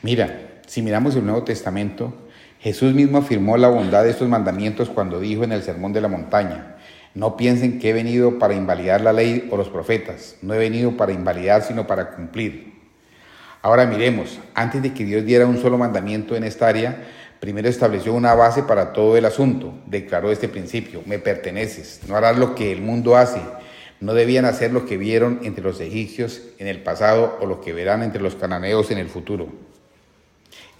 Mira, 0.01 0.61
si 0.67 0.81
miramos 0.81 1.15
el 1.15 1.25
Nuevo 1.25 1.43
Testamento, 1.43 2.26
Jesús 2.67 2.93
mismo 2.93 3.19
afirmó 3.19 3.55
la 3.55 3.69
bondad 3.69 4.03
de 4.03 4.09
estos 4.09 4.27
mandamientos 4.27 4.89
cuando 4.89 5.21
dijo 5.21 5.45
en 5.45 5.53
el 5.53 5.63
Sermón 5.63 5.93
de 5.93 6.01
la 6.01 6.09
Montaña, 6.09 6.75
no 7.13 7.37
piensen 7.37 7.79
que 7.79 7.91
he 7.91 7.93
venido 7.93 8.39
para 8.39 8.55
invalidar 8.55 8.99
la 8.99 9.13
ley 9.13 9.47
o 9.49 9.55
los 9.55 9.69
profetas, 9.69 10.35
no 10.41 10.53
he 10.53 10.57
venido 10.57 10.97
para 10.97 11.13
invalidar 11.13 11.63
sino 11.63 11.87
para 11.87 12.09
cumplir. 12.09 12.73
Ahora 13.61 13.85
miremos, 13.85 14.37
antes 14.53 14.81
de 14.81 14.93
que 14.93 15.05
Dios 15.05 15.23
diera 15.23 15.45
un 15.45 15.61
solo 15.61 15.77
mandamiento 15.77 16.35
en 16.35 16.43
esta 16.43 16.67
área, 16.67 17.05
primero 17.39 17.69
estableció 17.69 18.13
una 18.13 18.35
base 18.35 18.63
para 18.63 18.91
todo 18.91 19.15
el 19.15 19.23
asunto, 19.23 19.73
declaró 19.85 20.29
este 20.29 20.49
principio, 20.49 21.01
me 21.05 21.19
perteneces, 21.19 22.01
no 22.05 22.17
harás 22.17 22.37
lo 22.37 22.53
que 22.53 22.73
el 22.73 22.81
mundo 22.81 23.15
hace, 23.15 23.39
no 24.01 24.13
debían 24.13 24.43
hacer 24.43 24.73
lo 24.73 24.85
que 24.85 24.97
vieron 24.97 25.39
entre 25.43 25.63
los 25.63 25.79
egipcios 25.79 26.41
en 26.59 26.67
el 26.67 26.83
pasado 26.83 27.37
o 27.39 27.45
lo 27.45 27.61
que 27.61 27.71
verán 27.71 28.03
entre 28.03 28.21
los 28.21 28.35
cananeos 28.35 28.91
en 28.91 28.97
el 28.97 29.07
futuro. 29.07 29.47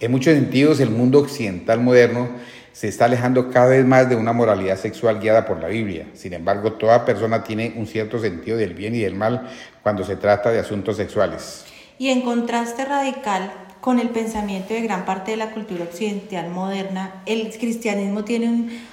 En 0.00 0.12
muchos 0.12 0.34
sentidos, 0.34 0.78
el 0.78 0.90
mundo 0.90 1.18
occidental 1.18 1.80
moderno 1.80 2.28
se 2.72 2.86
está 2.86 3.06
alejando 3.06 3.50
cada 3.50 3.70
vez 3.70 3.84
más 3.84 4.08
de 4.08 4.14
una 4.14 4.32
moralidad 4.32 4.78
sexual 4.78 5.18
guiada 5.18 5.44
por 5.44 5.60
la 5.60 5.66
Biblia. 5.66 6.06
Sin 6.14 6.32
embargo, 6.32 6.74
toda 6.74 7.04
persona 7.04 7.42
tiene 7.42 7.72
un 7.74 7.88
cierto 7.88 8.20
sentido 8.20 8.56
del 8.56 8.74
bien 8.74 8.94
y 8.94 9.00
del 9.00 9.16
mal 9.16 9.48
cuando 9.82 10.04
se 10.04 10.14
trata 10.14 10.52
de 10.52 10.60
asuntos 10.60 10.96
sexuales. 10.96 11.64
Y 11.98 12.10
en 12.10 12.22
contraste 12.22 12.84
radical 12.84 13.50
con 13.80 13.98
el 13.98 14.10
pensamiento 14.10 14.74
de 14.74 14.82
gran 14.82 15.04
parte 15.04 15.32
de 15.32 15.36
la 15.36 15.50
cultura 15.50 15.82
occidental 15.82 16.48
moderna, 16.50 17.22
el 17.26 17.50
cristianismo 17.58 18.22
tiene 18.22 18.48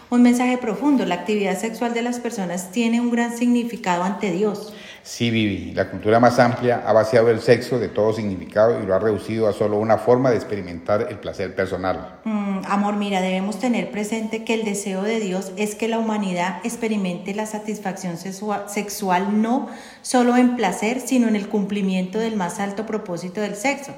un, 0.10 0.22
mensaje 0.24 0.58
profundo. 0.58 1.06
La 1.06 1.16
actividad 1.16 1.60
sexual 1.60 1.94
de 1.94 2.02
las 2.02 2.20
personas 2.20 2.72
tiene 2.72 3.02
un 3.02 3.12
gran 3.12 3.38
significado 3.38 4.04
ante 4.04 4.32
Dios. 4.32 4.74
Vivi, 5.20 5.72
la 5.74 5.90
cultura 5.92 6.20
más 6.20 6.40
amplia 6.40 6.84
ha 6.86 6.92
vaciado 6.92 7.30
el 7.30 7.40
sexo 7.40 7.78
de 7.78 7.90
todo 7.90 8.12
significado 8.12 8.82
y 8.82 8.88
lo 8.88 8.96
ha 8.96 9.00
reducido 9.00 9.48
a 9.48 9.54
solo 9.54 9.78
una 9.78 10.00
forma 10.00 10.32
de 10.32 10.38
experimentar 10.38 11.08
el 11.10 11.20
placer 11.20 11.54
personal. 11.54 12.20
Mm, 12.24 12.62
amor, 12.68 12.96
mira, 12.96 13.22
debemos 13.22 13.60
tener 13.60 13.92
presente 13.92 14.44
que 14.44 14.56
el 14.56 14.66
deseo 14.66 15.04
de 15.04 15.20
Dios 15.20 15.52
es 15.58 15.76
que 15.76 15.88
la 15.88 16.00
humanidad 16.00 16.60
experimente 16.64 17.36
la 17.36 17.46
satisfacción 17.46 18.18
sexual 18.18 19.42
no 19.42 19.70
solo 20.02 20.38
en 20.38 20.56
placer, 20.56 21.00
sino 21.00 21.28
en 21.28 21.36
el 21.36 21.50
cumplimiento 21.50 22.18
del 22.18 22.36
más 22.36 22.60
alto 22.60 22.88
propósito 22.88 23.42
del 23.42 23.56
sexo, 23.56 23.94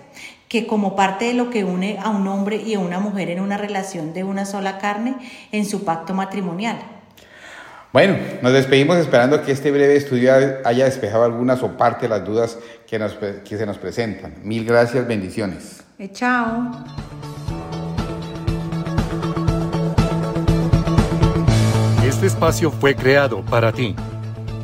que 0.49 0.67
como 0.67 0.97
parte 0.97 1.25
de 1.25 1.33
lo 1.33 1.49
que 1.49 1.63
une 1.63 1.97
a 2.03 2.09
un 2.09 2.27
hombre 2.27 2.57
y 2.57 2.73
a 2.73 2.79
una 2.79 2.99
mujer 2.99 3.29
en 3.29 3.39
una 3.39 3.57
relación 3.57 4.13
de 4.13 4.25
una 4.25 4.45
sola 4.45 4.77
carne 4.77 5.15
en 5.53 5.65
su 5.65 5.85
pacto 5.85 6.13
matrimonial. 6.13 6.96
Bueno, 7.97 8.15
nos 8.43 8.53
despedimos 8.53 8.95
esperando 8.97 9.41
que 9.41 9.51
este 9.51 9.71
breve 9.71 9.95
estudio 9.95 10.31
haya 10.63 10.85
despejado 10.85 11.23
algunas 11.23 11.63
o 11.63 11.75
parte 11.77 12.03
de 12.03 12.09
las 12.09 12.23
dudas 12.23 12.59
que, 12.85 12.99
que 13.43 13.57
se 13.57 13.65
nos 13.65 13.79
presentan. 13.79 14.35
Mil 14.43 14.65
gracias, 14.65 15.07
bendiciones. 15.07 15.83
Eh, 15.97 16.11
chao. 16.13 16.69
Este 22.07 22.27
espacio 22.27 22.69
fue 22.69 22.93
creado 22.93 23.43
para 23.43 23.71
ti, 23.71 23.95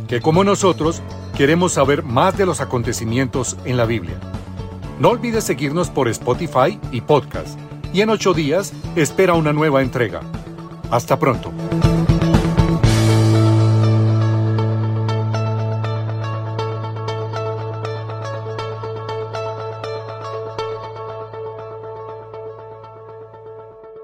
que 0.08 0.22
como 0.22 0.44
nosotros 0.44 1.02
queremos 1.36 1.74
saber 1.74 2.04
más 2.04 2.38
de 2.38 2.46
los 2.46 2.62
acontecimientos 2.62 3.58
en 3.66 3.78
la 3.78 3.86
Biblia. 3.86 4.18
No 5.00 5.10
olvides 5.10 5.44
seguirnos 5.44 5.90
por 5.90 6.08
Spotify 6.08 6.80
y 6.92 7.02
podcast. 7.02 7.58
Y 7.94 8.02
en 8.02 8.12
ocho 8.12 8.36
días 8.36 8.74
espera 8.96 9.34
una 9.34 9.54
nueva 9.54 9.82
entrega. 9.82 10.22
Hasta 10.92 11.18
pronto. 11.18 11.52